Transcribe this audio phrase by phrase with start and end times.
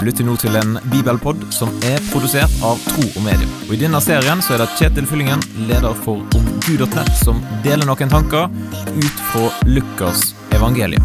[0.00, 3.50] Du lytter nå til en bibelpod som er produsert av Tro og Medium.
[3.66, 8.08] Og I denne serien så er det Kjetil Fyllingen, leder for omgud.nett, som deler noen
[8.08, 8.48] tanker
[8.96, 11.04] ut fra Lukas evangelium.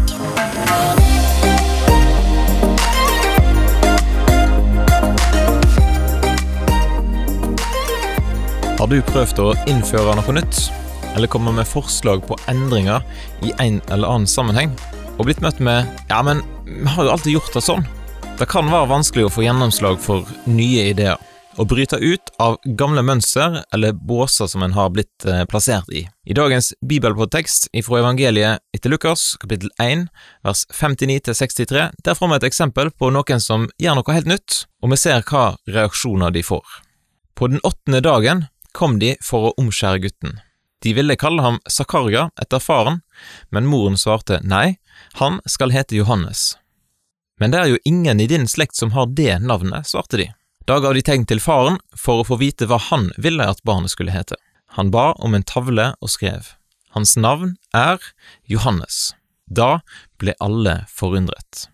[8.80, 10.62] Har du prøvd å innføre noe nytt,
[11.12, 13.04] eller kommet med forslag på endringer
[13.44, 14.72] i en eller annen sammenheng,
[15.18, 17.95] og blitt møtt med 'ja, men vi har jo alltid gjort det sånn'?
[18.36, 21.16] Det kan være vanskelig å få gjennomslag for nye ideer.
[21.56, 26.02] Å bryte ut av gamle mønster eller båser som en har blitt eh, plassert i.
[26.28, 30.02] I dagens bibelpodtekst fra evangeliet etter Lukas, kapittel 1,
[30.44, 34.92] vers 59-63, der får vi et eksempel på noen som gjør noe helt nytt, og
[34.92, 36.76] vi ser hva reaksjoner de får.
[37.32, 38.44] På den åttende dagen
[38.76, 40.36] kom de for å omskjære gutten.
[40.84, 43.00] De ville kalle ham Zakaria etter faren,
[43.48, 44.76] men moren svarte nei,
[45.24, 46.50] han skal hete Johannes.
[47.40, 50.30] Men det er jo ingen i din slekt som har det navnet, svarte de.
[50.66, 53.92] Da ga de tegn til faren for å få vite hva han ville at barnet
[53.92, 54.38] skulle hete.
[54.78, 56.54] Han ba om en tavle og skrev.
[56.96, 58.00] Hans navn er
[58.48, 59.12] Johannes.
[59.46, 59.80] Da
[60.18, 61.68] ble alle forundret.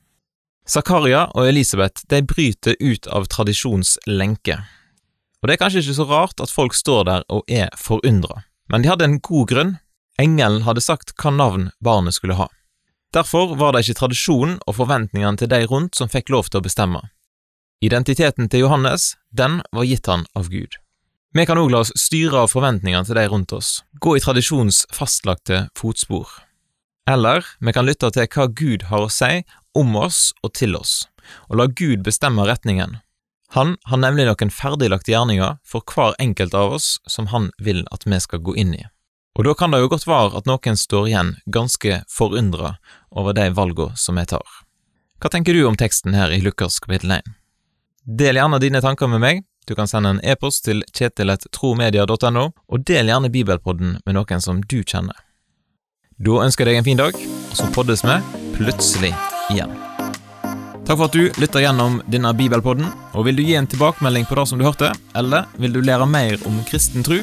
[0.69, 4.59] Zakaria og Elisabeth de bryter ut av tradisjonslenke.
[5.43, 8.85] Og det er kanskje ikke så rart at folk står der og er forundra, men
[8.85, 9.73] de hadde en god grunn.
[10.21, 12.47] Engelen hadde sagt hva navn barnet skulle ha.
[13.13, 16.65] Derfor var det ikke tradisjonen og forventningene til de rundt som fikk lov til å
[16.65, 17.03] bestemme.
[17.85, 20.79] Identiteten til Johannes, den var gitt han av Gud.
[21.35, 24.85] Vi kan òg la oss styre av forventningene til de rundt oss, gå i tradisjonens
[24.93, 26.29] fastlagte fotspor.
[27.09, 29.43] Eller vi kan lytte til hva Gud har å si
[29.77, 31.09] om oss og til oss,
[31.51, 33.01] og la Gud bestemme retningen.
[33.57, 38.07] Han har nemlig noen ferdiglagte gjerninger for hver enkelt av oss som han vil at
[38.09, 38.85] vi skal gå inn i.
[39.39, 42.75] Og da kan det jo godt være at noen står igjen ganske forundra
[43.11, 44.59] over de valgene som jeg tar.
[45.23, 47.33] Hva tenker du om teksten her i Lukas kapittel 1?
[48.03, 49.45] Del gjerne dine tanker med meg.
[49.67, 54.81] Du kan sende en e-post til kjetil.tromedia.no, og del gjerne Bibelpodden med noen som du
[54.83, 55.15] kjenner.
[56.19, 58.19] Da ønsker jeg deg en fin dag, og så poddes vi
[58.59, 59.13] plutselig
[59.55, 59.71] igjen.
[60.83, 64.37] Takk for at du lytter gjennom denne bibelpodden, og vil du gi en tilbakemelding på
[64.37, 67.23] det som du hørte, eller vil du lære mer om kristen tro,